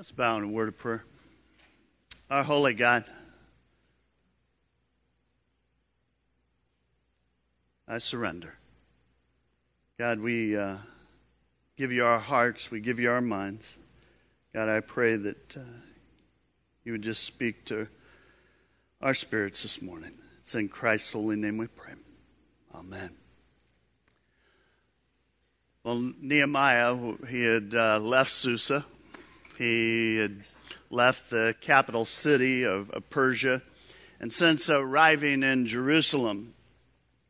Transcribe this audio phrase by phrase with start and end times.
[0.00, 1.04] Let's bow in a word of prayer.
[2.30, 3.04] Our holy God,
[7.86, 8.54] I surrender.
[9.98, 10.78] God, we uh,
[11.76, 13.76] give you our hearts, we give you our minds.
[14.54, 15.60] God, I pray that uh,
[16.82, 17.86] you would just speak to
[19.02, 20.12] our spirits this morning.
[20.40, 21.92] It's in Christ's holy name we pray.
[22.74, 23.10] Amen.
[25.84, 26.96] Well, Nehemiah,
[27.28, 28.86] he had uh, left Susa
[29.60, 30.42] he had
[30.88, 33.60] left the capital city of, of Persia.
[34.18, 36.54] And since arriving in Jerusalem,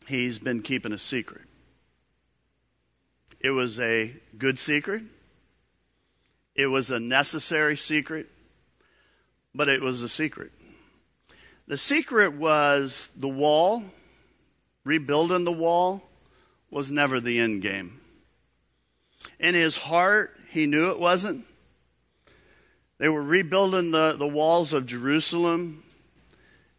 [0.07, 1.43] he's been keeping a secret.
[3.41, 5.03] It was a good secret.
[6.55, 8.29] It was a necessary secret,
[9.53, 10.53] but it was a secret.
[11.67, 13.83] The secret was the wall,
[14.85, 16.09] rebuilding the wall
[16.71, 18.01] was never the end game.
[19.41, 21.47] In his heart, he knew it wasn't.
[23.01, 25.83] They were rebuilding the, the walls of Jerusalem.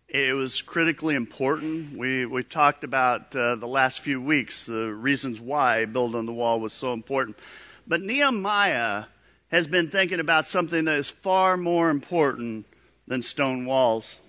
[0.07, 1.97] It was critically important.
[1.97, 6.59] We, we talked about uh, the last few weeks the reasons why building the wall
[6.59, 7.39] was so important.
[7.87, 9.05] But Nehemiah
[9.49, 12.67] has been thinking about something that is far more important
[13.07, 14.19] than stone walls.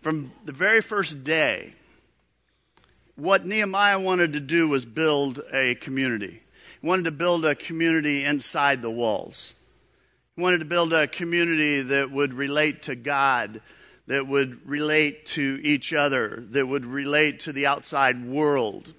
[0.00, 1.74] From the very first day,
[3.14, 6.40] what Nehemiah wanted to do was build a community.
[6.80, 9.52] He wanted to build a community inside the walls
[10.38, 13.60] wanted to build a community that would relate to God,
[14.06, 18.92] that would relate to each other, that would relate to the outside world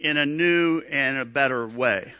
[0.00, 2.14] in a new and a better way.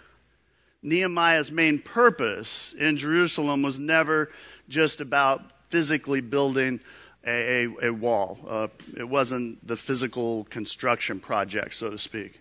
[0.82, 4.30] Nehemiah's main purpose in Jerusalem was never
[4.68, 6.80] just about physically building
[7.26, 8.38] a, a, a wall.
[8.46, 12.38] Uh, it wasn't the physical construction project, so to speak.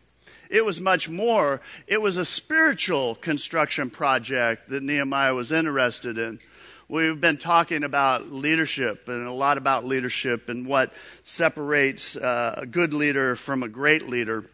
[0.53, 1.61] It was much more.
[1.87, 6.39] It was a spiritual construction project that Nehemiah was interested in.
[6.87, 10.93] We've been talking about leadership and a lot about leadership and what
[11.23, 14.45] separates uh, a good leader from a great leader.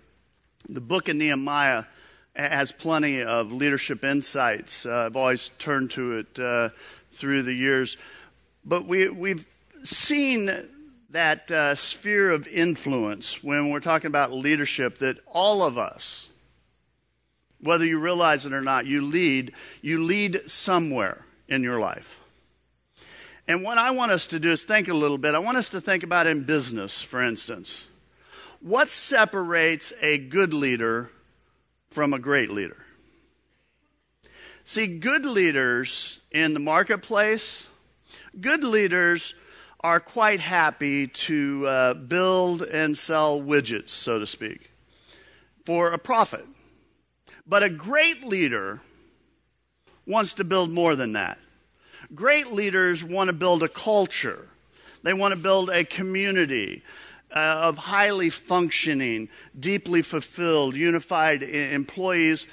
[0.69, 1.83] The book of Nehemiah
[2.33, 4.85] has plenty of leadership insights.
[4.85, 6.69] Uh, I've always turned to it uh,
[7.11, 7.97] through the years.
[8.63, 9.45] But we, we've
[9.83, 10.47] seen
[11.11, 16.29] that uh, sphere of influence when we're talking about leadership that all of us,
[17.61, 22.19] whether you realize it or not, you lead, you lead somewhere in your life.
[23.47, 25.33] And what I want us to do is think a little bit.
[25.33, 27.83] I want us to think about in business, for instance.
[28.61, 31.09] What separates a good leader
[31.89, 32.77] from a great leader?
[34.63, 37.67] See, good leaders in the marketplace,
[38.39, 39.33] good leaders
[39.81, 44.71] are quite happy to uh, build and sell widgets, so to speak,
[45.65, 46.45] for a profit.
[47.47, 48.81] But a great leader
[50.05, 51.39] wants to build more than that.
[52.13, 54.47] Great leaders want to build a culture.
[55.03, 56.83] They want to build a community
[57.33, 62.47] uh, of highly functioning, deeply fulfilled, unified employees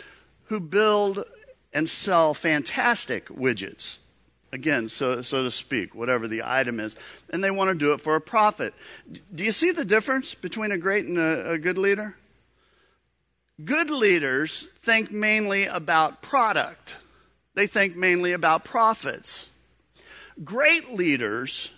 [0.44, 1.24] who build
[1.72, 3.98] and sell fantastic widgets
[4.56, 6.96] again, so, so to speak, whatever the item is,
[7.30, 8.74] and they want to do it for a profit.
[9.32, 12.16] Do you see the difference between a great and a, a good leader?
[13.64, 16.96] Good leaders think mainly about product,
[17.54, 19.48] they think mainly about profits.
[20.42, 21.70] Great leaders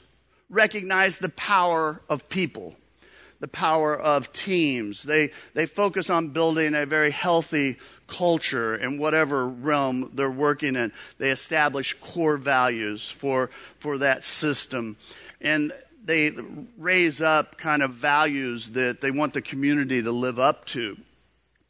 [0.48, 2.74] recognize the power of people
[3.40, 5.02] the power of teams.
[5.02, 7.76] They, they focus on building a very healthy
[8.08, 10.92] culture in whatever realm they're working in.
[11.18, 14.96] They establish core values for, for that system.
[15.40, 15.72] And
[16.04, 16.32] they
[16.76, 20.96] raise up kind of values that they want the community to live up to.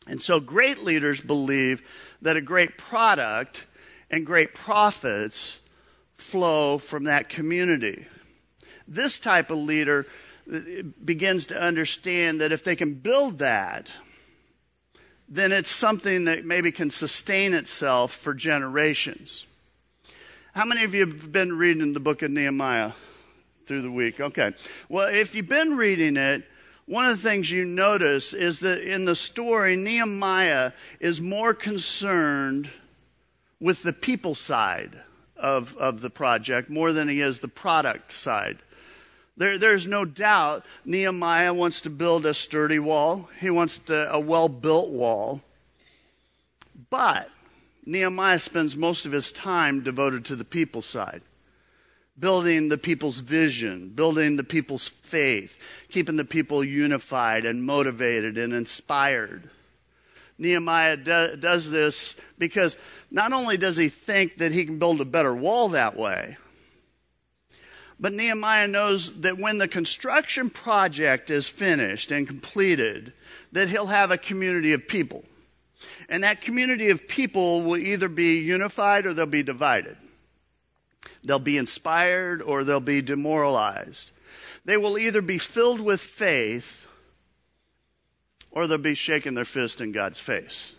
[0.06, 1.82] And so great leaders believe
[2.22, 3.66] that a great product
[4.10, 5.60] and great profits
[6.16, 8.06] flow from that community.
[8.87, 10.06] This type of leader
[10.53, 10.60] uh,
[11.05, 13.91] begins to understand that if they can build that,
[15.28, 19.46] then it's something that maybe can sustain itself for generations.
[20.54, 22.92] How many of you have been reading the book of Nehemiah
[23.66, 24.20] through the week?
[24.20, 24.54] Okay.
[24.88, 26.44] Well, if you've been reading it,
[26.86, 32.70] one of the things you notice is that in the story, Nehemiah is more concerned
[33.60, 34.98] with the people side
[35.36, 38.58] of, of the project more than he is the product side.
[39.38, 43.31] There, there's no doubt Nehemiah wants to build a sturdy wall.
[43.40, 45.43] He wants to, a well built wall.
[46.90, 47.31] But
[47.87, 51.23] Nehemiah spends most of his time devoted to the people side,
[52.19, 55.56] building the people's vision, building the people's faith,
[55.88, 59.49] keeping the people unified and motivated and inspired.
[60.37, 62.76] Nehemiah do, does this because
[63.08, 66.37] not only does he think that he can build a better wall that way,
[68.00, 73.12] but Nehemiah knows that when the construction project is finished and completed,
[73.52, 75.24] that he'll have a community of people.
[76.08, 79.96] And that community of people will either be unified or they'll be divided.
[81.24, 84.12] They'll be inspired or they'll be demoralized.
[84.64, 86.86] They will either be filled with faith
[88.50, 90.74] or they'll be shaking their fist in God's face.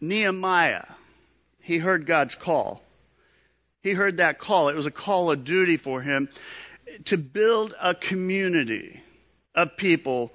[0.00, 0.84] Nehemiah,
[1.62, 2.83] he heard God's call.
[3.84, 4.70] He heard that call.
[4.70, 6.30] It was a call of duty for him
[7.04, 9.02] to build a community
[9.54, 10.32] of people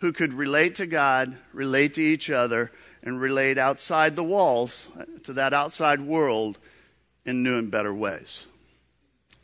[0.00, 2.70] who could relate to God, relate to each other,
[3.02, 4.90] and relate outside the walls
[5.24, 6.58] to that outside world
[7.24, 8.46] in new and better ways.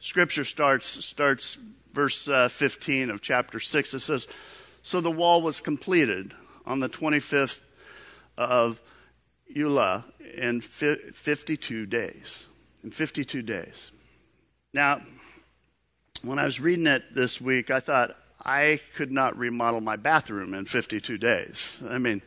[0.00, 1.56] Scripture starts, starts
[1.94, 3.94] verse uh, 15 of chapter 6.
[3.94, 4.28] It says,
[4.82, 6.34] So the wall was completed
[6.66, 7.64] on the 25th
[8.36, 8.82] of
[9.56, 10.04] Elul
[10.36, 12.48] in 52 days.
[12.84, 13.92] In 52 days.
[14.74, 15.00] Now,
[16.22, 18.14] when I was reading it this week, I thought,
[18.44, 21.80] I could not remodel my bathroom in 52 days.
[21.88, 22.20] I mean,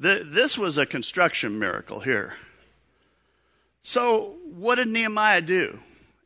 [0.00, 2.34] th- this was a construction miracle here.
[3.82, 5.78] So, what did Nehemiah do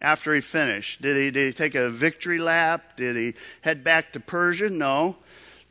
[0.02, 1.00] after he finished?
[1.00, 2.98] Did he, did he take a victory lap?
[2.98, 4.68] Did he head back to Persia?
[4.68, 5.16] No.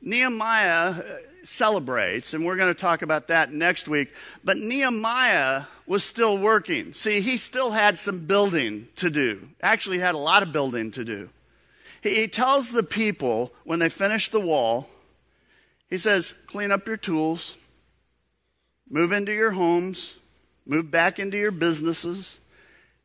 [0.01, 0.95] Nehemiah
[1.43, 4.13] celebrates, and we're going to talk about that next week.
[4.43, 6.93] But Nehemiah was still working.
[6.93, 9.49] See, he still had some building to do.
[9.61, 11.29] Actually, had a lot of building to do.
[12.01, 14.87] He, tells the people when they finish the wall,
[15.89, 17.57] he says, clean up your tools,
[18.89, 20.15] move into your homes,
[20.65, 22.39] move back into your businesses,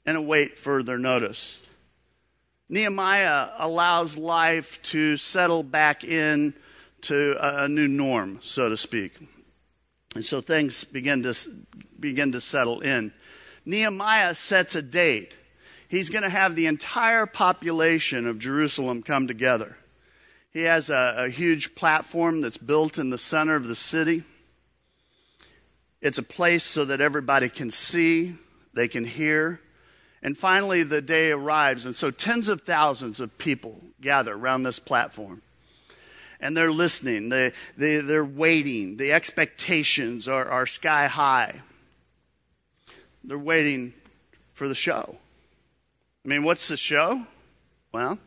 [0.06, 1.58] and await further notice.
[2.68, 6.54] Nehemiah allows life to settle back in
[7.04, 9.18] to a, new norm, so to speak.
[10.14, 11.34] And so things begin to,
[11.98, 13.12] begin to settle in.
[13.64, 15.36] Nehemiah sets a date
[15.94, 19.76] he's going to have the entire population of Jerusalem come together.
[20.52, 24.22] He has a, a, huge platform that's built in the center of the city.
[26.00, 28.34] It's a place so that everybody can see,
[28.72, 29.60] they can hear.
[30.22, 34.78] And finally, the day arrives, and so tens of thousands of people gather around this
[34.78, 35.42] platform.
[36.44, 38.98] And they're listening, they, they, they're waiting.
[38.98, 41.62] The expectations are, are sky high.
[43.24, 43.94] They're waiting
[44.52, 45.16] for the show.
[46.22, 47.26] I mean, what's the show?
[47.92, 48.18] Well,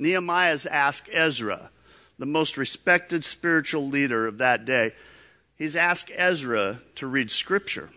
[0.00, 1.70] Nehemiah's asked Ezra,
[2.18, 4.90] the most respected spiritual leader of that day,
[5.56, 7.88] he's asked Ezra to read scripture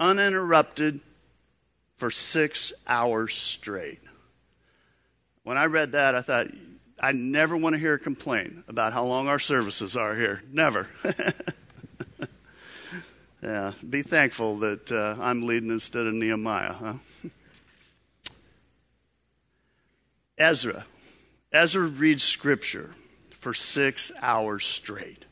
[0.00, 0.98] uninterrupted
[1.98, 4.00] for six hours straight.
[5.44, 6.46] When I read that, I thought,
[7.02, 10.42] I never want to hear a complaint about how long our services are here.
[10.52, 10.86] Never.
[13.42, 16.94] yeah, be thankful that uh, I'm leading instead of Nehemiah, huh?
[20.38, 20.84] Ezra.
[21.50, 22.90] Ezra reads scripture
[23.30, 25.24] for six hours straight.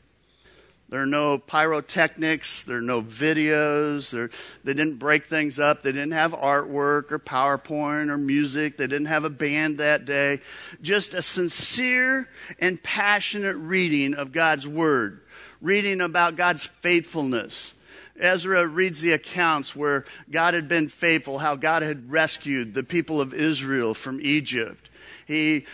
[0.89, 2.63] There are no pyrotechnics.
[2.63, 4.09] There are no videos.
[4.09, 4.31] There,
[4.63, 5.83] they didn't break things up.
[5.83, 8.77] They didn't have artwork or PowerPoint or music.
[8.77, 10.41] They didn't have a band that day.
[10.81, 12.27] Just a sincere
[12.57, 15.21] and passionate reading of God's Word,
[15.61, 17.75] reading about God's faithfulness.
[18.19, 23.21] Ezra reads the accounts where God had been faithful, how God had rescued the people
[23.21, 24.88] of Israel from Egypt
[25.29, 25.67] he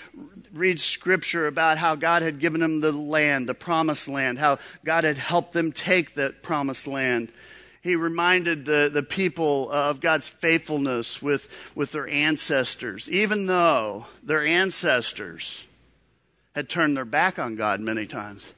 [0.54, 5.06] reads scripture about how God had given him the land, the promised land, how God
[5.06, 7.32] had helped them take that promised land.
[7.82, 14.46] He reminded the, the people of God's faithfulness with, with their ancestors, even though their
[14.46, 15.66] ancestors
[16.54, 18.54] had turned their back on God many times.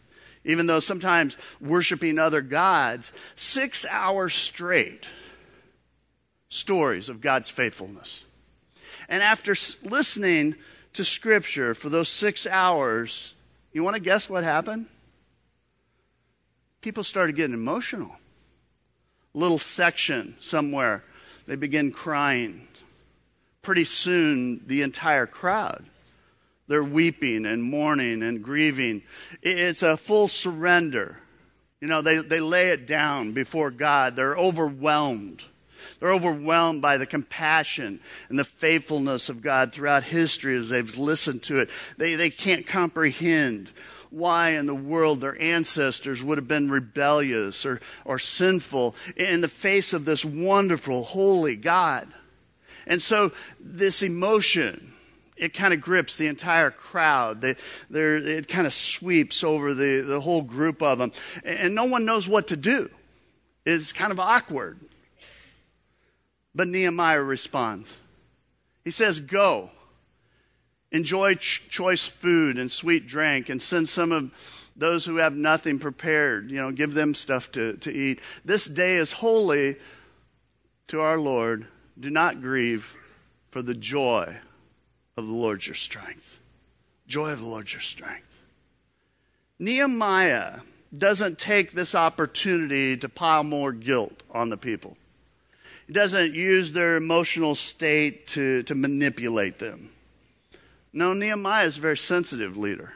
[0.45, 5.05] Even though sometimes worshiping other gods, six hours straight,
[6.49, 8.25] stories of God's faithfulness.
[9.07, 10.55] And after listening
[10.97, 13.33] to Scripture for those six hours,
[13.71, 14.87] you want to guess what happened?
[16.81, 18.11] People started getting emotional.
[19.33, 21.03] Little section somewhere,
[21.45, 22.67] they begin crying.
[23.61, 25.85] Pretty soon, the entire crowd.
[26.67, 29.03] They're weeping and mourning and grieving.
[29.41, 31.19] It's a full surrender.
[31.79, 34.15] You know, they, they lay it down before God.
[34.15, 35.45] They're overwhelmed.
[35.99, 41.43] They're overwhelmed by the compassion and the faithfulness of God throughout history as they've listened
[41.43, 41.69] to it.
[41.97, 43.69] They, they can't comprehend
[44.09, 49.49] why in the world their ancestors would have been rebellious or, or sinful in the
[49.49, 52.07] face of this wonderful, holy God.
[52.85, 54.93] And so this emotion
[55.37, 57.41] it kind of grips the entire crowd.
[57.41, 57.55] They,
[57.91, 61.11] it kind of sweeps over the, the whole group of them.
[61.43, 62.89] And no one knows what to do.
[63.65, 64.79] It's kind of awkward.
[66.57, 67.99] But Nehemiah responds.
[68.83, 69.69] He says, Go,
[70.91, 74.31] enjoy ch- choice food and sweet drink, and send some of
[74.75, 76.49] those who have nothing prepared.
[76.49, 78.21] You know, give them stuff to, to eat.
[78.43, 79.75] This day is holy
[80.87, 81.67] to our Lord.
[81.99, 82.95] Do not grieve,
[83.51, 84.37] for the joy
[85.15, 86.39] of the Lord your strength.
[87.05, 88.41] Joy of the Lord your strength.
[89.59, 90.61] Nehemiah
[90.97, 94.97] doesn't take this opportunity to pile more guilt on the people.
[95.87, 99.91] He doesn't use their emotional state to, to manipulate them.
[100.91, 102.91] No, Nehemiah is a very sensitive leader.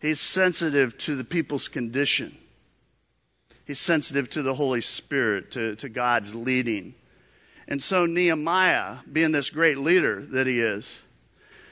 [0.00, 2.36] He's sensitive to the people's condition.
[3.64, 6.94] He's sensitive to the Holy Spirit, to, to God's leading.
[7.66, 11.02] And so, Nehemiah, being this great leader that he is,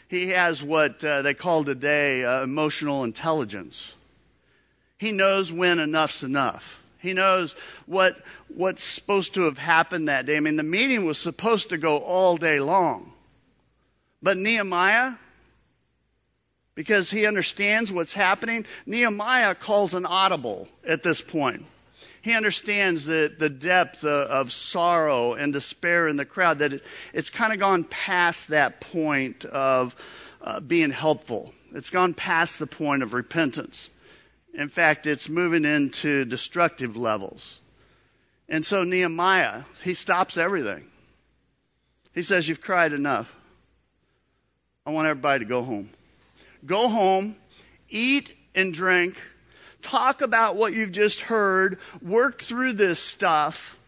[0.09, 3.95] he has what uh, they call today uh, emotional intelligence.
[4.99, 6.85] He knows when enough's enough.
[7.07, 7.55] He knows
[7.87, 10.37] what, what's supposed to have happened that day.
[10.37, 13.13] I mean, the meeting was supposed to go all day long.
[14.23, 15.15] But Nehemiah,
[16.75, 21.65] because he understands what's happening, Nehemiah calls an audible at this point.
[22.23, 26.85] He understands the, the depth of, sorrow and despair in the crowd, that it,
[27.15, 29.95] it's kind of gone past that point of
[30.43, 31.55] uh, being helpful.
[31.73, 33.91] It's gone past the point of repentance.
[34.57, 37.61] In fact, it's moving into destructive levels.
[38.49, 40.87] And so Nehemiah, he stops everything.
[42.15, 43.37] He says, You've cried enough.
[44.87, 45.91] I want everybody to go home.
[46.65, 47.37] Go home,
[47.91, 49.21] eat and drink,
[49.83, 53.79] talk about what you've just heard, work through this stuff.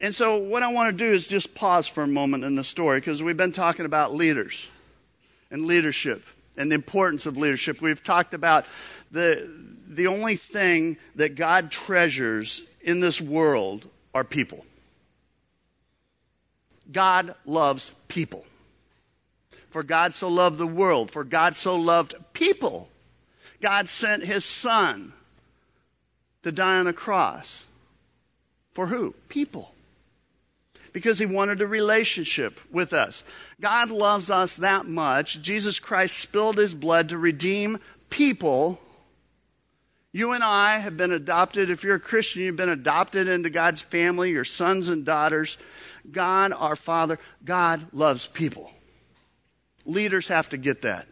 [0.00, 2.64] And so, what I want to do is just pause for a moment in the
[2.64, 4.68] story because we've been talking about leaders
[5.50, 6.24] and leadership
[6.56, 7.80] and the importance of leadership.
[7.80, 8.66] We've talked about
[9.10, 9.50] the,
[9.96, 14.64] the only thing that God treasures in this world are people.
[16.90, 18.44] God loves people.
[19.70, 22.90] For God so loved the world, for God so loved people.
[23.60, 25.14] God sent his son
[26.42, 27.64] to die on a cross.
[28.72, 29.14] For who?
[29.28, 29.72] People.
[30.92, 33.24] Because he wanted a relationship with us.
[33.60, 35.40] God loves us that much.
[35.40, 37.78] Jesus Christ spilled his blood to redeem
[38.10, 38.78] people
[40.12, 41.70] you and I have been adopted.
[41.70, 45.56] If you're a Christian, you've been adopted into God's family, your sons and daughters.
[46.10, 48.70] God, our Father, God loves people.
[49.86, 51.06] Leaders have to get that.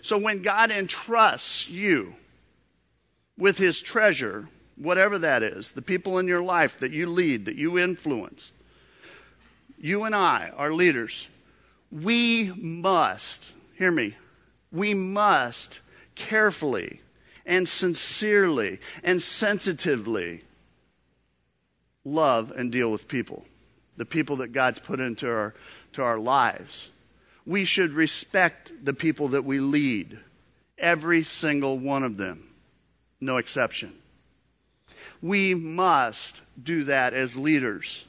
[0.00, 2.14] So when God entrusts you
[3.36, 7.56] with his treasure, whatever that is, the people in your life that you lead, that
[7.56, 8.52] you influence,
[9.78, 11.28] you and I are leaders.
[11.90, 14.14] We must, hear me,
[14.70, 15.80] we must
[16.14, 17.00] carefully
[17.46, 20.42] and sincerely and sensitively
[22.04, 23.44] love and deal with people,
[23.96, 25.54] the people that God's put into our,
[25.92, 26.90] to our lives.
[27.46, 30.18] We should respect the people that we lead,
[30.78, 32.50] every single one of them,
[33.20, 33.94] no exception.
[35.20, 38.04] We must do that as leaders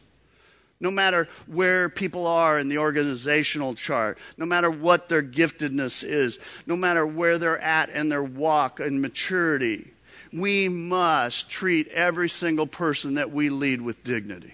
[0.80, 6.38] no matter where people are in the organizational chart, no matter what their giftedness is,
[6.66, 9.92] no matter where they're at in their walk and maturity,
[10.34, 14.54] we must treat every single person that we lead with dignity.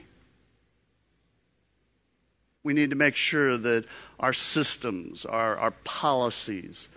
[2.63, 3.85] We need to make sure that
[4.19, 6.89] our systems, our, our policies,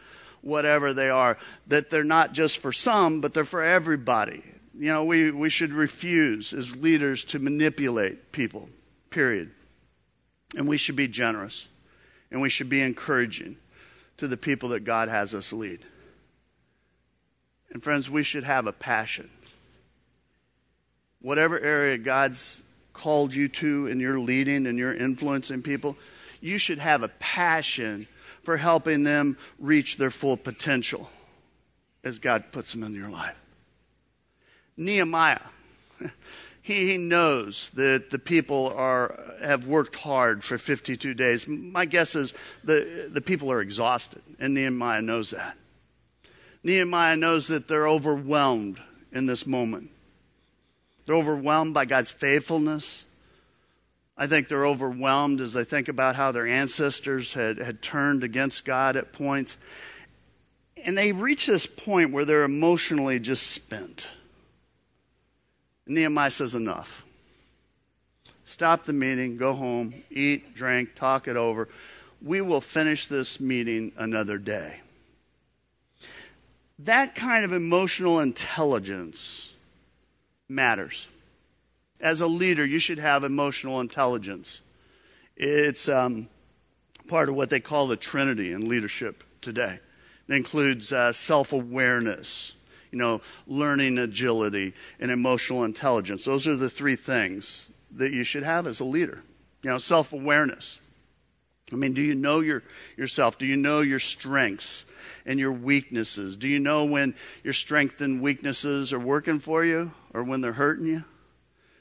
[0.43, 1.39] whatever they are,
[1.69, 4.43] that they're not just for some, but they're for everybody.
[4.77, 8.69] You know, we, we should refuse as leaders to manipulate people
[9.15, 9.53] period.
[10.57, 11.69] And we should be generous
[12.31, 13.57] and we should be encouraging
[14.17, 15.81] to the people that God has us lead.
[17.71, 19.31] And friends, we should have a passion.
[21.21, 25.97] Whatever area God's called you to in your leading and your influencing people,
[26.41, 28.09] you should have a passion
[28.43, 31.09] for helping them reach their full potential
[32.03, 33.37] as God puts them in your life.
[34.77, 35.41] Nehemiah
[36.65, 41.47] he, he knows that the people are, have worked hard for 52 days.
[41.47, 42.33] My guess is
[42.65, 45.59] the, the people are exhausted, and Nehemiah knows that.
[46.63, 48.81] Nehemiah knows that they're overwhelmed
[49.13, 49.91] in this moment.
[51.05, 53.05] They're overwhelmed by God's faithfulness.
[54.17, 58.65] I think they're overwhelmed as they think about how their ancestors had, had turned against
[58.65, 59.59] God at points.
[60.83, 64.09] And they reach this point where they're emotionally just spent.
[65.87, 67.05] Nehemiah says, Enough.
[68.45, 71.69] Stop the meeting, go home, eat, drink, talk it over.
[72.23, 74.81] we will finish this meeting another day.
[76.79, 79.53] That kind of emotional intelligence
[80.49, 81.09] matters.
[82.01, 84.61] As a leader, you should have emotional intelligence.
[85.37, 86.29] It's um,
[87.09, 89.79] part of what they call the Trinity in leadership today.
[90.29, 92.53] It includes uh, self awareness,
[92.95, 96.25] you know, learning agility, and emotional intelligence.
[96.25, 99.21] Those are the three things that you should have as a leader.
[99.63, 100.79] You know, self awareness.
[101.73, 102.63] I mean, do you know your,
[102.97, 103.37] yourself?
[103.37, 104.85] Do you know your strengths
[105.27, 106.37] and your weaknesses?
[106.37, 110.53] Do you know when your strengths and weaknesses are working for you or when they're
[110.53, 111.03] hurting you?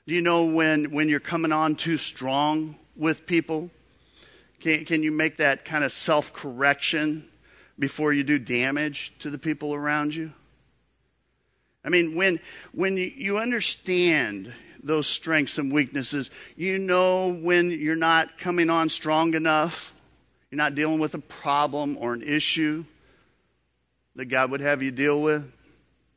[0.08, 3.70] Do you know when, when you're coming on too strong with people?
[4.62, 7.30] Can, can you make that kind of self correction
[7.78, 10.34] before you do damage to the people around you?
[11.84, 12.40] I mean, when,
[12.72, 16.30] when you, understand those strengths and weaknesses.
[16.56, 19.96] You know when you're not coming on strong enough,
[20.52, 22.84] you're not dealing with a problem or an issue
[24.16, 25.52] that God would have you deal with,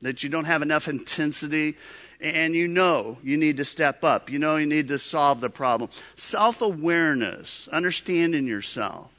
[0.03, 1.77] that you don't have enough intensity,
[2.21, 4.31] and you know you need to step up.
[4.31, 5.91] You know you need to solve the problem.
[6.17, 9.11] Self awareness, understanding yourself,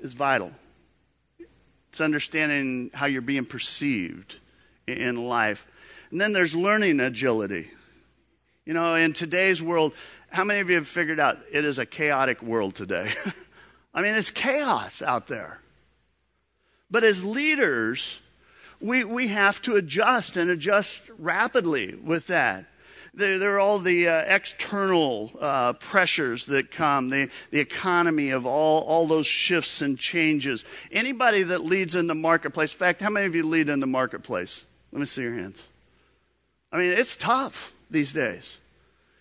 [0.00, 0.52] is vital.
[1.94, 4.38] It's understanding how you're being perceived
[4.84, 5.64] in life.
[6.10, 7.70] And then there's learning agility.
[8.66, 9.92] You know, in today's world,
[10.28, 13.12] how many of you have figured out it is a chaotic world today?
[13.94, 15.60] I mean, it's chaos out there.
[16.90, 18.18] But as leaders,
[18.80, 22.64] we, we have to adjust and adjust rapidly with that.
[23.16, 28.44] There, there are all the uh, external uh, pressures that come, the, the economy of
[28.44, 30.64] all, all those shifts and changes.
[30.90, 33.86] Anybody that leads in the marketplace, in fact, how many of you lead in the
[33.86, 34.66] marketplace?
[34.90, 35.68] Let me see your hands.
[36.72, 38.58] I mean, it's tough these days.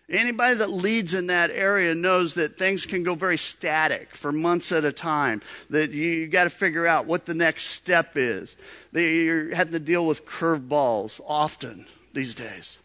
[0.10, 4.72] Anybody that leads in that area knows that things can go very static for months
[4.72, 5.42] at a time.
[5.70, 8.56] That you, you got to figure out what the next step is.
[8.92, 12.78] That you're having to deal with curveballs often these days.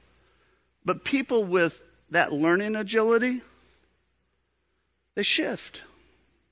[0.89, 3.43] But people with that learning agility,
[5.17, 5.83] they shift.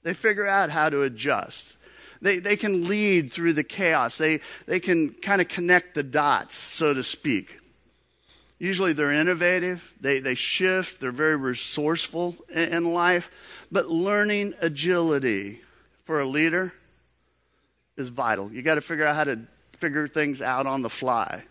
[0.03, 1.75] They figure out how to adjust.
[2.21, 4.19] They, they can lead through the chaos.
[4.19, 7.59] They, they can kind of connect the dots, so to speak.
[8.59, 13.31] Usually they're innovative, they, they shift, they're very resourceful in, in life.
[13.73, 15.63] But learning agility
[16.05, 16.75] for a leader
[17.97, 18.53] is vital.
[18.53, 19.41] You got to figure out how to
[19.79, 21.43] figure things out on the fly.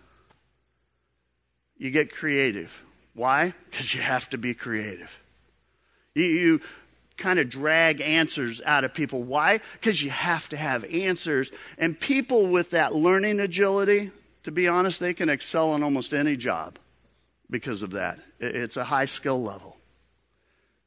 [1.77, 2.81] You get creative.
[3.13, 3.53] Why?
[3.69, 5.19] Because you have to be creative.
[6.13, 6.61] You, you
[7.17, 9.23] kind of drag answers out of people.
[9.23, 9.61] Why?
[9.73, 11.51] Because you have to have answers.
[11.77, 14.11] And people with that learning agility,
[14.43, 16.77] to be honest, they can excel in almost any job
[17.49, 18.19] because of that.
[18.39, 19.77] It's a high skill level.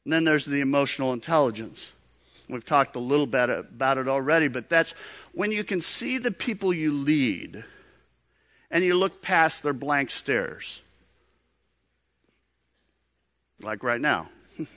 [0.05, 1.93] And then there's the emotional intelligence.
[2.47, 4.91] We've talked a little bit about it already, but that's
[5.33, 7.63] when you can see the people you lead
[8.71, 10.81] and you look past their blank stares.
[13.61, 14.29] Like right now.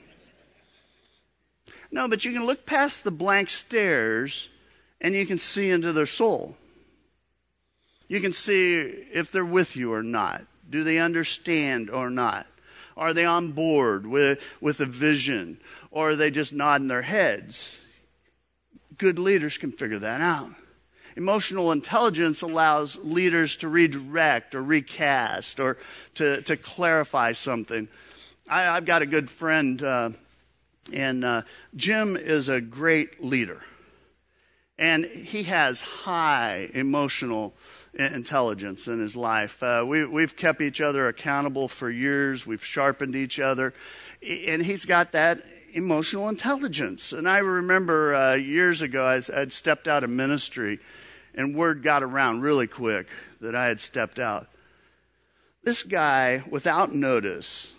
[1.91, 4.49] no, but you can look past the blank stares
[4.99, 6.57] and you can see into their soul.
[8.07, 10.43] You can see if they're with you or not.
[10.69, 12.47] Do they understand or not?
[12.95, 15.59] Are they on board with, with a vision?
[15.91, 17.79] Or are they just nodding their heads?
[18.97, 20.51] Good leaders can figure that out.
[21.15, 25.77] Emotional intelligence allows leaders to redirect or recast or
[26.15, 27.87] to, to clarify something.
[28.49, 30.09] I, have got a good friend, uh,
[30.91, 31.41] and uh,
[31.75, 33.61] Jim is a great leader.
[34.77, 37.53] And he has high emotional
[37.93, 39.61] intelligence in his life.
[39.61, 42.45] Uh, we, we've kept each other accountable for years.
[42.47, 43.73] We've sharpened each other.
[44.21, 47.13] And he's got that emotional intelligence.
[47.13, 50.79] And I remember uh, years ago, I, I'd stepped out of ministry,
[51.35, 53.07] and word got around really quick
[53.41, 54.47] that I had stepped out.
[55.63, 57.73] This guy, without notice,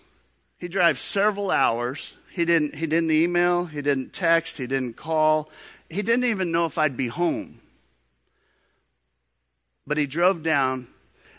[0.57, 2.15] he drives several hours.
[2.31, 5.49] He didn't, he didn't email, he didn't text, he didn't call.
[5.89, 7.61] He didn't even know if I'd be home.
[9.87, 10.87] But he drove down,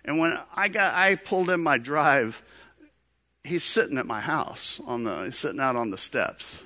[0.04, 2.42] and when I got, I pulled in my drive.
[3.42, 6.62] He's sitting at my house on the, he's sitting out on the steps.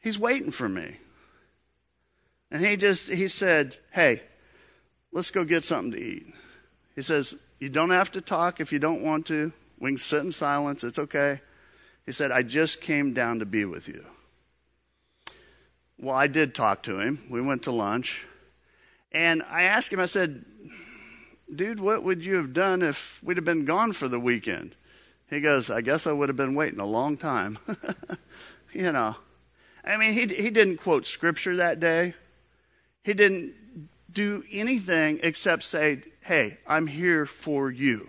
[0.00, 0.96] He's waiting for me.
[2.54, 4.22] And he just, he said, Hey,
[5.10, 6.24] let's go get something to eat.
[6.94, 9.52] He says, You don't have to talk if you don't want to.
[9.80, 10.84] We can sit in silence.
[10.84, 11.40] It's okay.
[12.06, 14.04] He said, I just came down to be with you.
[15.98, 17.24] Well, I did talk to him.
[17.28, 18.24] We went to lunch.
[19.10, 20.44] And I asked him, I said,
[21.52, 24.76] dude, what would you have done if we'd have been gone for the weekend?
[25.28, 27.58] He goes, I guess I would have been waiting a long time.
[28.72, 29.16] you know,
[29.84, 32.14] I mean, he, he didn't quote scripture that day.
[33.04, 33.54] He didn't
[34.10, 38.08] do anything except say, Hey, I'm here for you.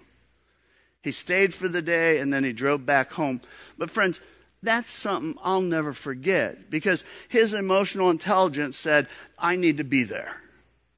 [1.03, 3.41] He stayed for the day and then he drove back home.
[3.77, 4.21] But, friends,
[4.63, 10.41] that's something I'll never forget because his emotional intelligence said, I need to be there.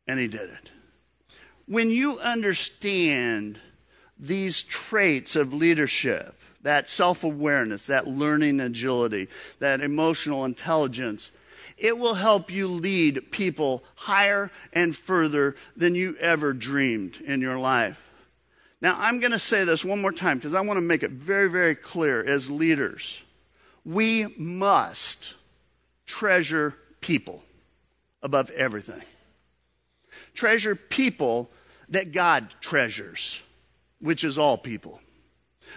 [0.08, 0.72] And he did it.
[1.66, 3.60] When you understand
[4.18, 9.28] these traits of leadership, that self awareness, that learning agility,
[9.60, 11.32] that emotional intelligence,
[11.78, 17.58] it will help you lead people higher and further than you ever dreamed in your
[17.60, 18.02] life.
[18.82, 21.12] Now, I'm going to say this one more time because I want to make it
[21.12, 23.22] very, very clear as leaders.
[23.86, 25.36] We must
[26.06, 27.44] treasure people
[28.22, 29.02] above everything.
[30.34, 31.50] Treasure people
[31.90, 33.42] that God treasures,
[34.00, 35.00] which is all people.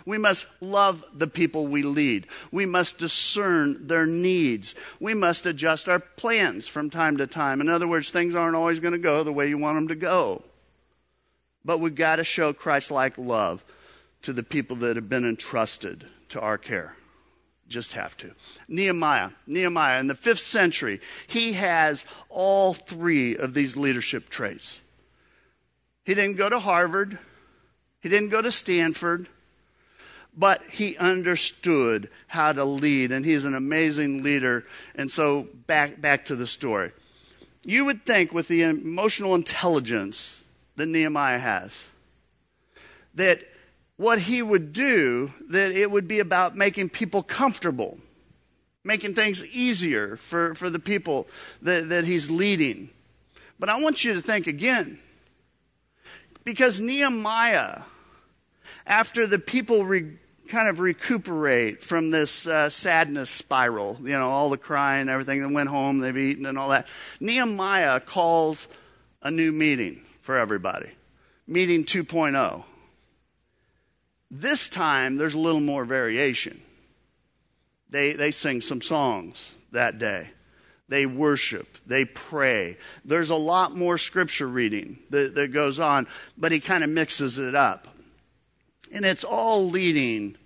[0.06, 2.26] We must love the people we lead.
[2.50, 4.74] We must discern their needs.
[4.98, 7.60] We must adjust our plans from time to time.
[7.60, 9.94] In other words, things aren't always going to go the way you want them to
[9.94, 10.42] go.
[11.64, 13.62] But we've got to show Christ like love
[14.22, 16.94] to the people that have been entrusted to our care.
[17.68, 18.32] Just have to.
[18.68, 19.30] Nehemiah.
[19.46, 24.80] Nehemiah in the fifth century, he has all three of these leadership traits.
[26.04, 27.18] He didn't go to Harvard,
[28.00, 29.28] he didn't go to Stanford
[30.36, 34.64] but he understood how to lead, and he's an amazing leader.
[34.94, 36.92] And so, back, back to the story.
[37.64, 40.42] You would think, with the emotional intelligence
[40.76, 41.90] that Nehemiah has,
[43.14, 43.42] that
[43.96, 47.98] what he would do, that it would be about making people comfortable,
[48.82, 51.28] making things easier for, for the people
[51.60, 52.88] that, that he's leading.
[53.58, 55.00] But I want you to think again,
[56.44, 57.82] because Nehemiah
[58.86, 64.50] after the people re- kind of recuperate from this uh, sadness spiral, you know, all
[64.50, 66.88] the crying, and everything, they went home, they've eaten, and all that.
[67.20, 68.68] Nehemiah calls
[69.22, 70.90] a new meeting for everybody,
[71.46, 72.64] meeting 2.0.
[74.30, 76.60] This time, there's a little more variation.
[77.88, 80.30] They, they sing some songs that day.
[80.88, 81.78] They worship.
[81.86, 82.76] They pray.
[83.04, 87.38] There's a lot more scripture reading that, that goes on, but he kind of mixes
[87.38, 87.86] it up.
[88.92, 90.36] And it's all leading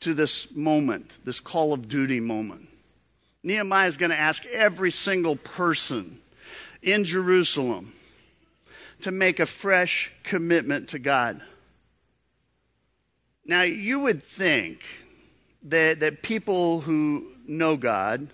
[0.00, 2.68] to this moment, this call of duty moment.
[3.42, 6.20] Nehemiah is going to ask every single person
[6.82, 7.94] in Jerusalem
[9.02, 11.40] to make a fresh commitment to God.
[13.44, 14.82] Now, you would think
[15.64, 18.28] that, that people who know God,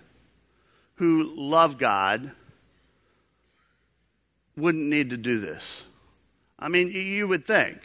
[0.97, 2.33] who love God,
[4.57, 5.87] wouldn't need to do this.
[6.59, 7.79] I mean, you would think.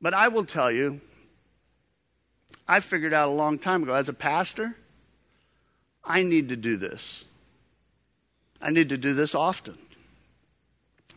[0.00, 1.00] But I will tell you,
[2.66, 4.76] I figured out a long time ago as a pastor,
[6.04, 7.24] I need to do this.
[8.62, 9.76] I need to do this often.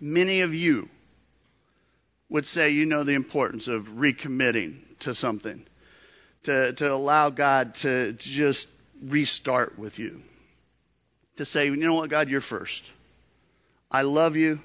[0.01, 0.89] Many of you
[2.29, 5.65] would say you know the importance of recommitting to something,
[6.43, 8.69] to, to allow God to, to just
[9.01, 10.21] restart with you.
[11.37, 12.83] To say, you know what, God, you're first.
[13.91, 14.59] I love you.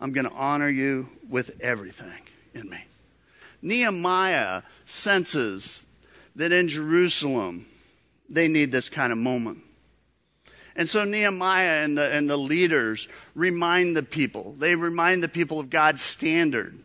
[0.00, 2.12] I'm going to honor you with everything
[2.54, 2.78] in me.
[3.62, 5.84] Nehemiah senses
[6.36, 7.66] that in Jerusalem,
[8.28, 9.58] they need this kind of moment.
[10.76, 15.58] And so Nehemiah and the, and the leaders remind the people, they remind the people
[15.58, 16.78] of God's standard.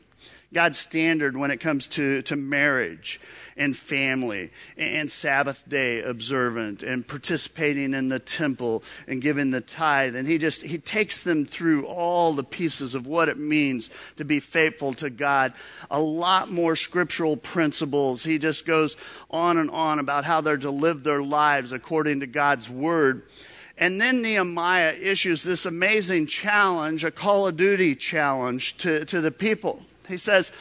[0.51, 3.19] God's standard when it comes to, to marriage
[3.57, 10.15] and family and Sabbath day observant and participating in the temple and giving the tithe.
[10.15, 14.25] And he just, he takes them through all the pieces of what it means to
[14.25, 15.53] be faithful to God.
[15.91, 18.23] A lot more scriptural principles.
[18.23, 18.97] He just goes
[19.29, 23.23] on and on about how they're to live their lives according to God's word.
[23.77, 29.31] And then Nehemiah issues this amazing challenge, a call of duty challenge to, to the
[29.31, 29.81] people.
[30.07, 30.51] He says,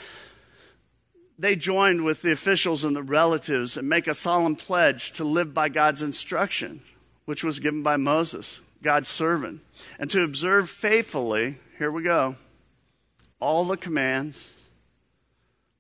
[1.38, 5.54] they joined with the officials and the relatives and make a solemn pledge to live
[5.54, 6.82] by God's instruction,
[7.24, 9.60] which was given by Moses, God's servant,
[9.98, 12.36] and to observe faithfully, here we go,
[13.40, 14.52] all the commands,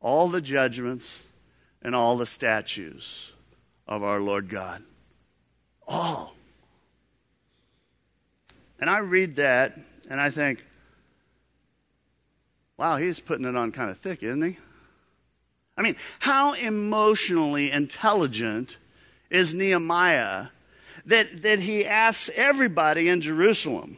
[0.00, 1.24] all the judgments,
[1.82, 3.32] and all the statutes
[3.86, 4.82] of our Lord God.
[5.86, 6.34] All.
[8.80, 10.64] And I read that and I think,
[12.76, 14.58] wow, he's putting it on kind of thick, isn't he?
[15.76, 18.76] I mean, how emotionally intelligent
[19.30, 20.48] is Nehemiah
[21.06, 23.96] that, that he asks everybody in Jerusalem?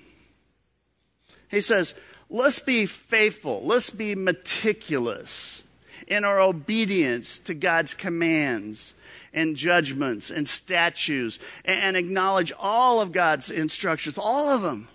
[1.50, 1.94] He says,
[2.30, 5.62] let's be faithful, let's be meticulous
[6.06, 8.94] in our obedience to God's commands
[9.32, 14.88] and judgments and statutes and acknowledge all of God's instructions, all of them.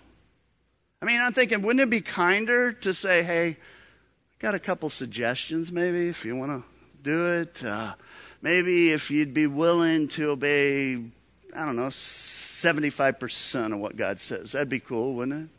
[1.02, 3.56] I mean, I'm thinking, wouldn't it be kinder to say, hey,
[4.38, 6.69] got a couple suggestions maybe if you want to
[7.02, 7.64] do it?
[7.64, 7.94] Uh,
[8.42, 10.94] maybe if you'd be willing to obey,
[11.54, 14.52] I don't know, 75% of what God says.
[14.52, 15.50] That'd be cool, wouldn't it?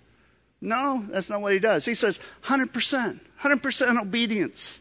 [0.62, 1.86] No, that's not what he does.
[1.86, 4.80] He says 100%, 100% obedience,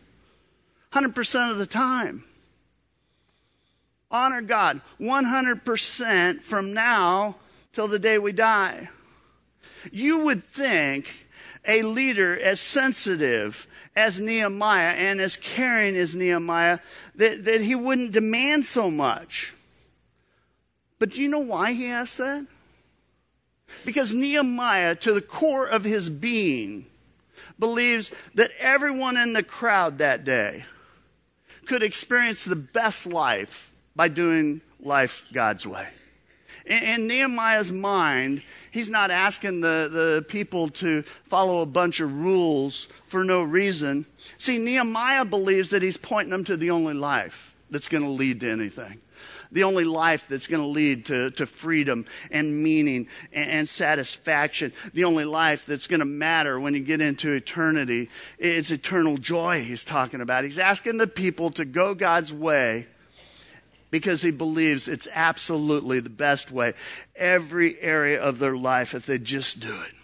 [0.93, 2.25] 100% of the time.
[4.11, 7.37] Honor God 100% from now
[7.73, 8.89] till the day we die.
[9.93, 11.29] You would think
[11.67, 13.67] a leader as sensitive
[13.97, 16.79] as Nehemiah and as caring as Nehemiah
[17.17, 19.53] that, that he wouldn't demand so much.
[20.99, 22.47] But do you know why he asked that?
[23.85, 26.87] Because Nehemiah, to the core of his being,
[27.59, 30.65] believes that everyone in the crowd that day
[31.67, 35.89] could experience the best life by doing life God's way.
[36.67, 42.13] In, in Nehemiah's mind, he's not asking the, the people to follow a bunch of
[42.13, 44.07] rules for no reason.
[44.39, 48.41] See, Nehemiah believes that he's pointing them to the only life that's going to lead
[48.41, 49.01] to anything
[49.53, 54.73] the only life that's going to lead to, to freedom and meaning and, and satisfaction,
[54.95, 58.09] the only life that's going to matter when you get into eternity.
[58.39, 60.45] It's eternal joy he's talking about.
[60.45, 62.87] He's asking the people to go God's way
[63.91, 66.75] because he believes it's absolutely the best way
[67.17, 69.95] every area of their life if they just do it.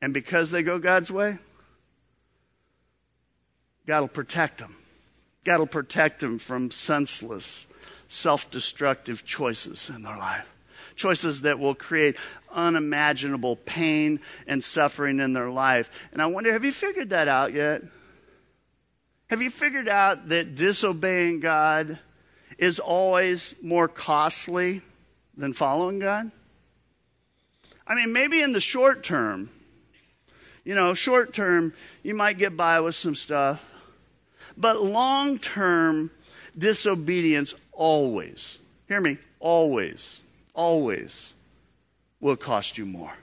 [0.00, 1.38] And because they go God's way,
[3.86, 4.76] God will protect them.
[5.44, 7.66] God will protect them from senseless,
[8.08, 10.48] self destructive choices in their life.
[10.94, 12.16] Choices that will create
[12.50, 15.90] unimaginable pain and suffering in their life.
[16.12, 17.82] And I wonder, have you figured that out yet?
[19.32, 21.98] Have you figured out that disobeying God
[22.58, 24.82] is always more costly
[25.34, 26.30] than following God?
[27.86, 29.48] I mean, maybe in the short term,
[30.64, 33.64] you know, short term, you might get by with some stuff.
[34.58, 36.10] But long term
[36.58, 41.32] disobedience always, hear me, always, always
[42.20, 43.14] will cost you more.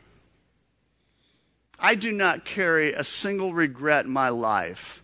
[1.77, 5.03] I do not carry a single regret in my life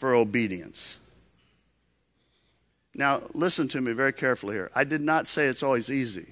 [0.00, 0.96] for obedience.
[2.94, 4.70] Now, listen to me very carefully here.
[4.74, 6.26] I did not say it's always easy.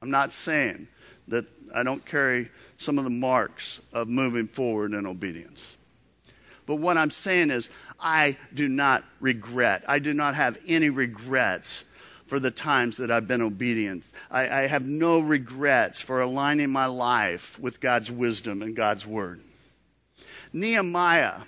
[0.00, 0.86] I'm not saying
[1.26, 5.74] that I don't carry some of the marks of moving forward in obedience.
[6.64, 9.84] But what I'm saying is, I do not regret.
[9.88, 11.84] I do not have any regrets
[12.26, 14.06] for the times that I've been obedient.
[14.30, 19.40] I, I, have no regrets for aligning my life with God's wisdom and God's word.
[20.52, 21.40] Nehemiah,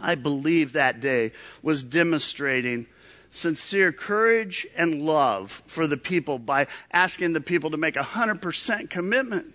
[0.00, 2.86] I believe that day, was demonstrating
[3.30, 8.90] sincere courage and love for the people by asking the people to make a 100%
[8.90, 9.54] commitment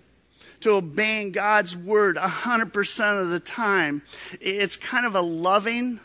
[0.62, 4.02] to obeying God's word 100% of the time.
[4.39, 6.00] It's kind of a loving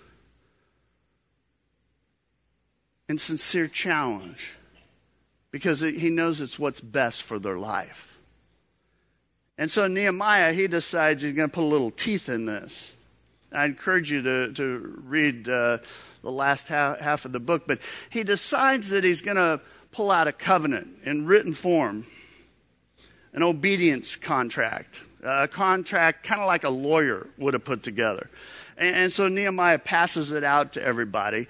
[3.08, 4.54] and sincere challenge
[5.50, 8.18] because he knows it's what's best for their life.
[9.56, 12.94] And so Nehemiah, he decides he's going to put a little teeth in this.
[13.52, 15.78] I encourage you to, to read uh,
[16.22, 17.80] the last half, half of the book, but
[18.10, 22.06] he decides that he's going to pull out a covenant in written form
[23.32, 28.28] an obedience contract, a contract kind of like a lawyer would have put together.
[28.76, 31.46] And, and so Nehemiah passes it out to everybody.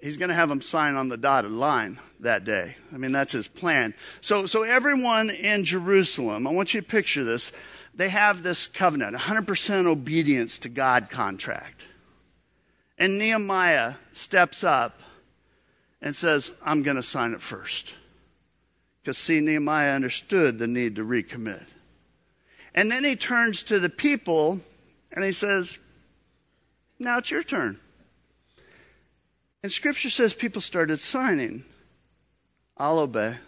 [0.00, 2.76] He's going to have them sign on the dotted line that day.
[2.92, 3.94] I mean, that's his plan.
[4.20, 7.52] So, so everyone in Jerusalem, I want you to picture this.
[7.96, 11.86] They have this covenant, 100% obedience to God contract.
[12.98, 15.00] And Nehemiah steps up
[16.02, 17.94] and says, I'm going to sign it first.
[19.00, 21.64] Because, see, Nehemiah understood the need to recommit.
[22.74, 24.60] And then he turns to the people
[25.10, 25.78] and he says,
[26.98, 27.80] Now it's your turn.
[29.62, 31.64] And scripture says people started signing.
[32.76, 33.38] I'll obey.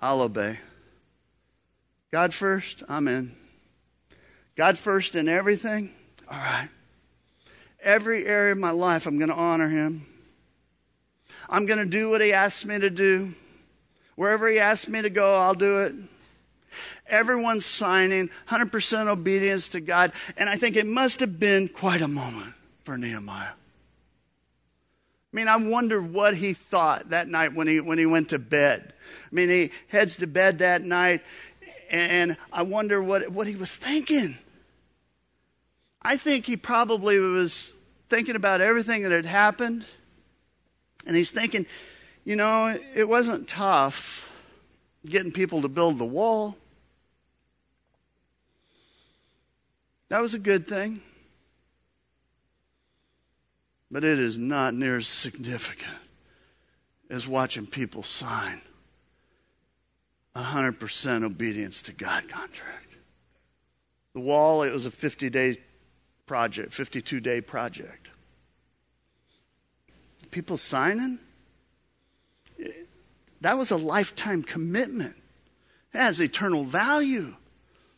[0.00, 0.60] I'll obey.
[2.10, 3.32] God first, I'm in.
[4.56, 5.90] God first in everything,
[6.30, 6.68] all right.
[7.80, 10.04] Every area of my life, I'm going to honor Him.
[11.48, 13.34] I'm going to do what He asks me to do.
[14.18, 15.94] Wherever he asks me to go, I'll do it.
[17.06, 20.10] Everyone's signing 100% obedience to God.
[20.36, 23.50] And I think it must have been quite a moment for Nehemiah.
[23.50, 23.54] I
[25.36, 28.92] mean, I wonder what he thought that night when he, when he went to bed.
[29.30, 31.22] I mean, he heads to bed that night,
[31.88, 34.36] and I wonder what, what he was thinking.
[36.02, 37.74] I think he probably was
[38.08, 39.84] thinking about everything that had happened.
[41.06, 41.66] And he's thinking,
[42.24, 44.30] you know, it wasn't tough
[45.06, 46.56] getting people to build the wall.
[50.08, 51.00] That was a good thing.
[53.90, 55.96] But it is not near as significant
[57.08, 58.60] as watching people sign
[60.36, 62.96] 100% obedience to God contract.
[64.14, 65.58] The wall, it was a 50 day
[66.26, 68.10] project, 52 day project.
[70.30, 71.18] People signing?
[73.40, 75.16] That was a lifetime commitment.
[75.94, 77.34] It has eternal value.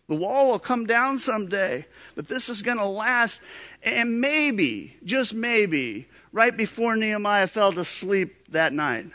[0.08, 3.40] The wall will come down someday, but this is going to last.
[3.82, 9.06] And maybe, just maybe, right before Nehemiah fell to sleep that night,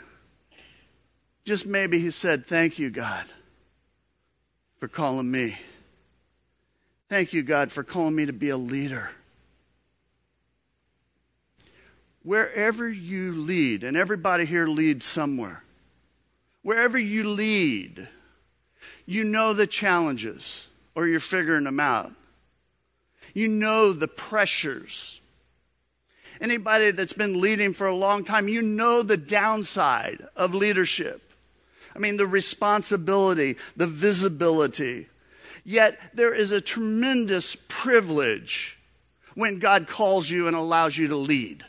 [1.46, 3.24] just maybe he said, Thank you, God,
[4.78, 5.56] for calling me.
[7.08, 9.10] Thank you, God, for calling me to be a leader.
[12.24, 15.62] Wherever you lead, and everybody here leads somewhere,
[16.62, 18.08] wherever you lead,
[19.06, 22.10] you know the challenges or you're figuring them out.
[23.34, 25.20] You know the pressures.
[26.40, 31.25] Anybody that's been leading for a long time, you know the downside of leadership.
[31.96, 35.06] I mean, the responsibility, the visibility.
[35.64, 38.78] Yet there is a tremendous privilege
[39.34, 41.64] when God calls you and allows you to lead,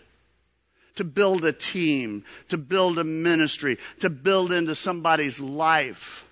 [0.95, 6.25] to build a team, to build a ministry, to build into somebody's life.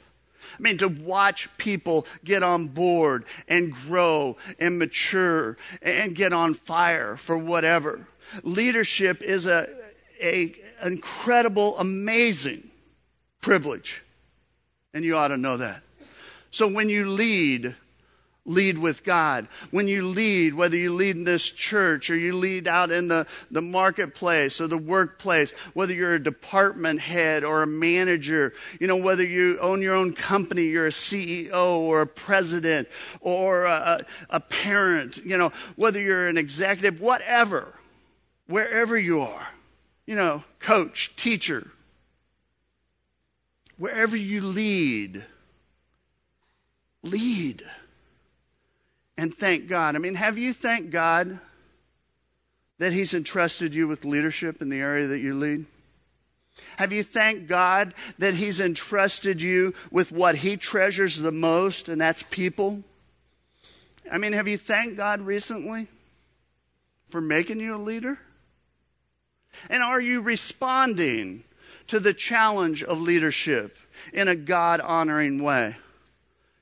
[0.60, 6.53] I mean, to watch people get on board and grow and mature and get on
[6.53, 8.08] fire for whatever.
[8.43, 9.69] Leadership is a,
[10.21, 10.53] a
[10.84, 12.71] incredible, amazing
[13.45, 14.03] privilege.
[14.95, 15.84] And you ought to know that.
[16.49, 17.75] So when you lead,
[18.43, 19.47] lead with God.
[19.69, 23.27] When you lead, whether you lead in this church or you lead out in the,
[23.51, 28.97] the marketplace or the workplace, whether you're a department head or a manager, you know,
[28.97, 32.88] whether you own your own company, you're a CEO or a president
[33.21, 37.67] or a, a parent, you know, whether you're an executive, whatever,
[38.47, 39.49] wherever you are,
[40.08, 41.67] you know, coach, teacher,
[43.77, 45.23] wherever you lead,
[47.03, 47.63] lead
[49.17, 49.95] and thank God.
[49.95, 51.39] I mean, have you thanked God
[52.77, 55.65] that He's entrusted you with leadership in the area that you lead?
[56.77, 61.99] Have you thanked God that He's entrusted you with what He treasures the most, and
[61.99, 62.83] that's people?
[64.11, 65.88] I mean, have you thanked God recently
[67.09, 68.19] for making you a leader?
[69.69, 71.43] And are you responding
[71.88, 73.78] to the challenge of leadership
[74.13, 75.75] in a God honoring way?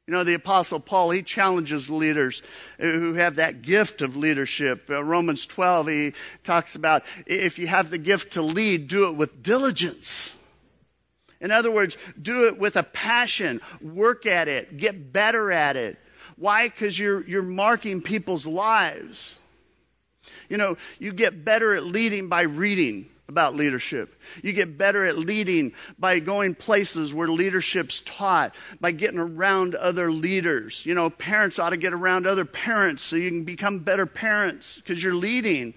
[0.08, 2.44] You know, the Apostle Paul, he challenges leaders
[2.78, 4.89] who have that gift of leadership.
[4.89, 6.13] Uh, Romans 12, he
[6.44, 10.36] talks about if you have the gift to lead, do it with diligence.
[11.39, 15.98] In other words, do it with a passion, work at it, get better at it.
[16.36, 16.68] Why?
[16.68, 19.39] Because you're, you're marking people's lives.
[20.50, 24.22] You know, you get better at leading by reading about leadership.
[24.43, 30.12] You get better at leading by going places where leadership's taught, by getting around other
[30.12, 30.86] leaders.
[30.86, 34.76] You know, parents ought to get around other parents so you can become better parents
[34.76, 35.74] because you're leading.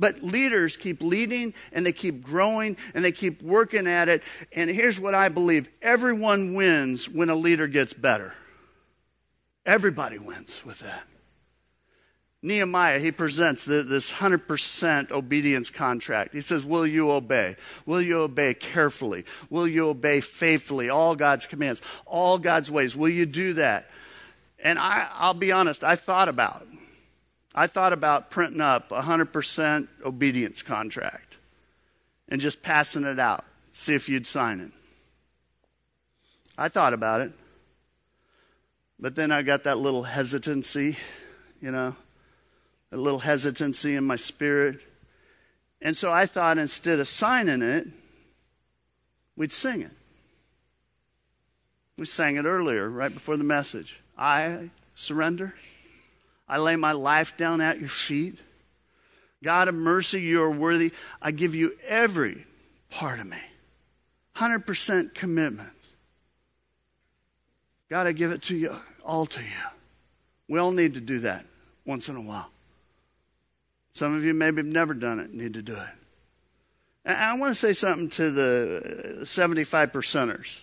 [0.00, 4.24] But leaders keep leading and they keep growing and they keep working at it.
[4.52, 8.34] And here's what I believe everyone wins when a leader gets better.
[9.64, 11.04] Everybody wins with that.
[12.42, 16.34] Nehemiah, he presents the, this 100% obedience contract.
[16.34, 17.56] He says, Will you obey?
[17.86, 19.24] Will you obey carefully?
[19.48, 20.90] Will you obey faithfully?
[20.90, 22.94] All God's commands, all God's ways.
[22.94, 23.90] Will you do that?
[24.62, 26.66] And I, I'll be honest, I thought about
[27.58, 31.36] I thought about printing up a 100% obedience contract
[32.28, 34.72] and just passing it out, see if you'd sign it.
[36.58, 37.32] I thought about it.
[39.00, 40.98] But then I got that little hesitancy,
[41.62, 41.96] you know
[42.92, 44.80] a little hesitancy in my spirit.
[45.80, 47.86] And so I thought instead of signing it,
[49.36, 49.90] we'd sing it.
[51.98, 54.00] We sang it earlier, right before the message.
[54.18, 55.54] I surrender.
[56.48, 58.38] I lay my life down at your feet.
[59.42, 60.92] God of mercy, you are worthy.
[61.20, 62.46] I give you every
[62.90, 63.38] part of me.
[64.36, 65.70] 100% commitment.
[67.88, 69.46] God, I give it to you, all to you.
[70.48, 71.46] We all need to do that
[71.84, 72.50] once in a while.
[73.96, 75.88] Some of you maybe have never done it, need to do it.
[77.06, 80.58] And I want to say something to the 75 percenters.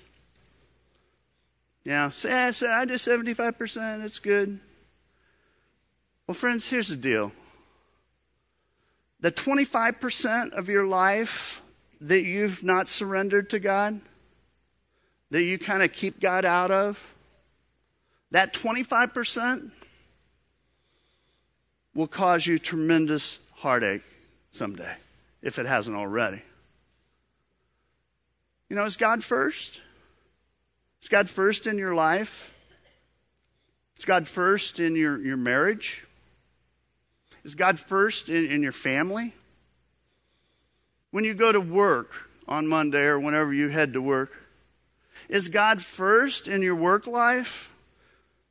[1.84, 4.60] Yeah, say, I, say I do 75%, it's good.
[6.28, 7.32] Well, friends, here's the deal.
[9.20, 11.60] the 25% of your life
[12.02, 14.00] that you've not surrendered to God,
[15.32, 17.16] that you kind of keep God out of,
[18.30, 19.72] that 25%
[21.94, 24.04] will cause you tremendous heartache
[24.52, 24.96] someday,
[25.42, 26.42] if it hasn't already.
[28.70, 29.82] You know, is God first?
[31.02, 32.52] Is God first in your life?
[34.00, 36.04] Is God first in your, your marriage?
[37.44, 39.34] Is God first in, in your family?
[41.12, 44.32] When you go to work on Monday or whenever you head to work,
[45.30, 47.72] is God first in your work life?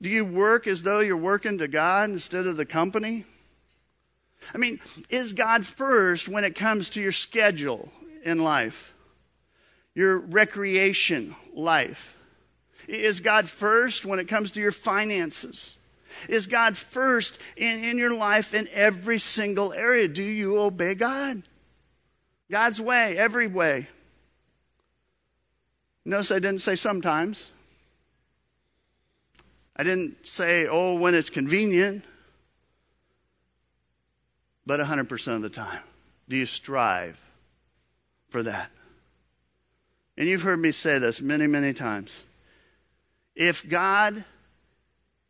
[0.00, 3.24] Do you work as though you're working to God instead of the company?
[4.54, 7.90] I mean, is God first when it comes to your schedule
[8.24, 8.92] in life,
[9.94, 12.16] your recreation life?
[12.88, 15.76] Is God first when it comes to your finances?
[16.28, 20.08] Is God first in, in your life in every single area?
[20.08, 21.42] Do you obey God?
[22.50, 23.88] God's way, every way.
[26.04, 27.52] Notice I didn't say sometimes.
[29.76, 32.04] I didn't say, oh, when it's convenient,
[34.66, 35.82] but 100% of the time.
[36.28, 37.22] Do you strive
[38.28, 38.70] for that?
[40.16, 42.24] And you've heard me say this many, many times.
[43.34, 44.24] If God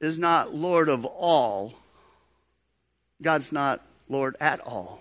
[0.01, 1.75] is not Lord of all,
[3.23, 5.01] God's not Lord at all.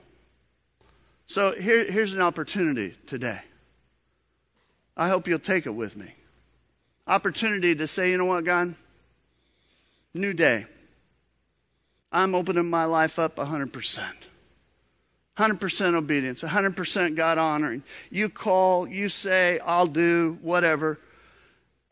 [1.26, 3.40] So here, here's an opportunity today.
[4.96, 6.14] I hope you'll take it with me.
[7.08, 8.76] Opportunity to say, you know what, God?
[10.14, 10.66] New day.
[12.12, 14.02] I'm opening my life up 100%.
[15.38, 17.84] 100% obedience, 100% God honoring.
[18.10, 21.00] You call, you say, I'll do, whatever.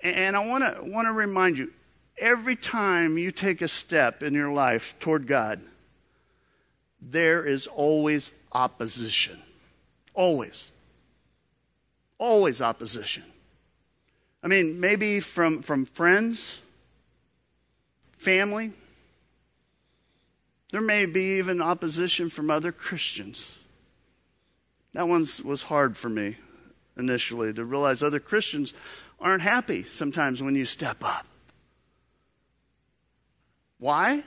[0.02, 1.72] And I want to want to remind you
[2.18, 5.62] every time you take a step in your life toward God,
[7.02, 9.40] there is always opposition.
[10.14, 10.72] Always.
[12.18, 13.24] Always opposition.
[14.44, 16.62] I mean, maybe from, from friends,
[18.18, 18.74] family.
[20.72, 23.52] There may be even opposition from other Christians.
[24.94, 26.38] That one was hard for me
[26.98, 28.74] initially to realize other Christians
[29.20, 31.26] aren't happy sometimes when you step up.
[33.80, 34.24] Why?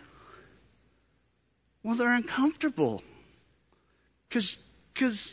[1.82, 3.02] Well, they're uncomfortable
[4.28, 4.58] because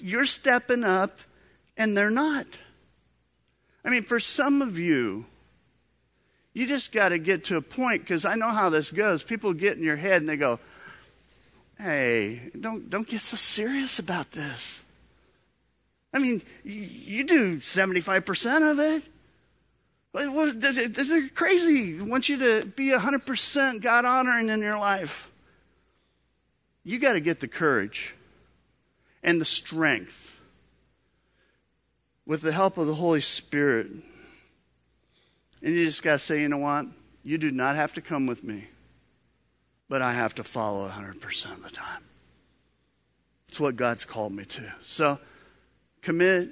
[0.01, 1.19] you're stepping up
[1.77, 2.45] and they're not.
[3.85, 5.25] I mean, for some of you,
[6.53, 9.23] you just got to get to a point because I know how this goes.
[9.23, 10.59] People get in your head and they go,
[11.79, 14.85] "Hey, don't don't get so serious about this."
[16.13, 19.03] I mean, you, do seventy five percent of it.
[20.11, 21.93] They're crazy.
[21.93, 25.29] They want you to be 100% God honoring in your life.
[26.83, 28.15] You got to get the courage
[29.21, 30.39] and the strength
[32.25, 33.87] with the help of the Holy Spirit.
[35.61, 36.85] And you just got to say, you know what?
[37.23, 38.67] You do not have to come with me,
[39.89, 42.03] but I have to follow 100% of the time.
[43.47, 44.73] It's what God's called me to.
[44.83, 45.17] So
[46.01, 46.49] commit,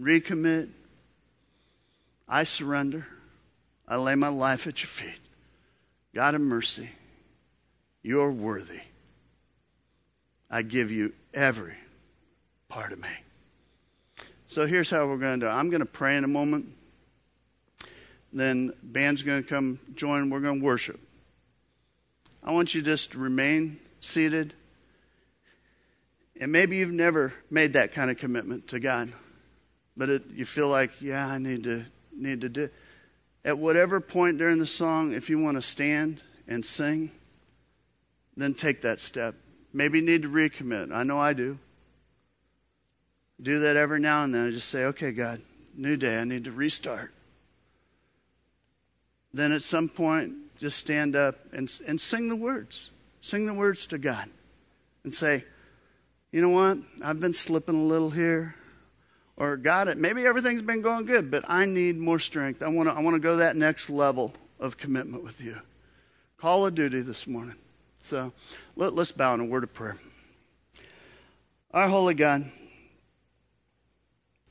[0.00, 0.68] recommit,
[2.28, 3.06] I surrender.
[3.86, 5.20] I lay my life at your feet.
[6.14, 6.90] God of mercy,
[8.02, 8.80] you're worthy.
[10.50, 11.76] I give you every
[12.68, 13.08] part of me.
[14.46, 15.50] So here's how we're going to do.
[15.50, 16.74] I'm going to pray in a moment.
[18.32, 20.30] Then band's going to come join.
[20.30, 21.00] We're going to worship.
[22.42, 24.54] I want you just to remain seated.
[26.40, 29.12] And maybe you've never made that kind of commitment to God,
[29.96, 32.68] but it, you feel like, yeah, I need to need to do.
[33.44, 37.10] At whatever point during the song, if you want to stand and sing,
[38.36, 39.34] then take that step.
[39.72, 40.92] Maybe you need to recommit.
[40.94, 41.58] I know I do.
[43.40, 44.48] Do that every now and then.
[44.48, 45.40] I just say, okay, God,
[45.76, 46.18] new day.
[46.18, 47.12] I need to restart.
[49.32, 52.90] Then at some point, just stand up and, and sing the words.
[53.20, 54.28] Sing the words to God
[55.04, 55.44] and say,
[56.30, 56.78] you know what?
[57.02, 58.54] I've been slipping a little here
[59.38, 62.60] or God, it maybe everything's been going good, but I need more strength.
[62.60, 65.56] I want to I want to go that next level of commitment with you.
[66.38, 67.54] Call of duty this morning.
[68.02, 68.32] So
[68.74, 69.96] let, let's bow in a word of prayer.
[71.72, 72.50] Our holy God,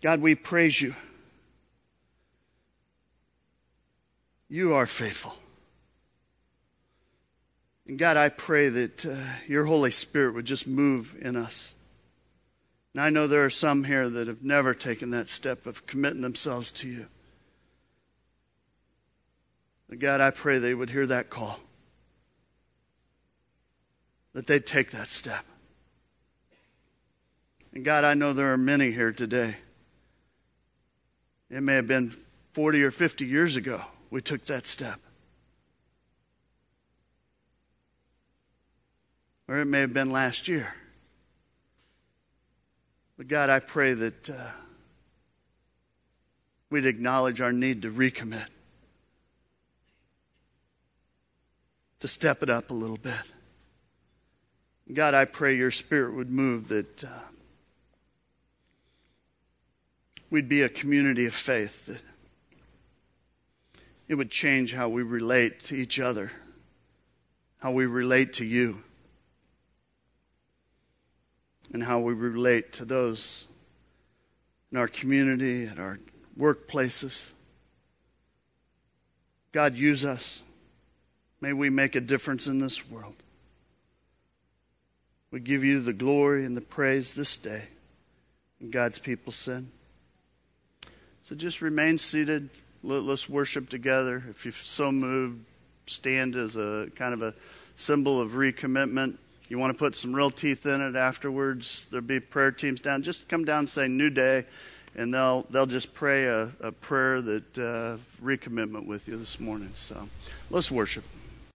[0.01, 0.95] God, we praise you.
[4.47, 5.35] You are faithful.
[7.87, 9.15] And God, I pray that uh,
[9.47, 11.73] your Holy Spirit would just move in us.
[12.93, 16.21] And I know there are some here that have never taken that step of committing
[16.21, 17.05] themselves to you.
[19.87, 21.59] But God, I pray they would hear that call,
[24.33, 25.45] that they'd take that step.
[27.73, 29.55] And God, I know there are many here today.
[31.49, 32.13] It may have been
[32.51, 34.99] 40 or 50 years ago we took that step.
[39.47, 40.73] Or it may have been last year.
[43.17, 44.51] But God, I pray that uh,
[46.69, 48.47] we'd acknowledge our need to recommit,
[51.99, 53.13] to step it up a little bit.
[54.93, 57.07] God, I pray your spirit would move that uh,
[60.29, 62.03] we'd be a community of faith, that
[64.07, 66.31] it would change how we relate to each other,
[67.59, 68.83] how we relate to you,
[71.73, 73.47] and how we relate to those
[74.71, 75.99] in our community, at our
[76.39, 77.31] workplaces.
[79.51, 80.43] God, use us.
[81.41, 83.15] May we make a difference in this world.
[85.31, 87.67] We give you the glory and the praise this day.
[88.59, 89.71] And God's people sin.
[91.21, 92.49] So just remain seated.
[92.83, 94.23] Let's worship together.
[94.29, 95.43] If you're so moved,
[95.85, 97.33] stand as a kind of a
[97.75, 99.17] symbol of recommitment.
[99.49, 101.87] You want to put some real teeth in it afterwards.
[101.89, 103.01] There'll be prayer teams down.
[103.01, 104.45] Just come down and say "New Day,"
[104.95, 109.71] and they'll they'll just pray a, a prayer that uh, recommitment with you this morning.
[109.73, 110.09] So
[110.49, 111.03] let's worship.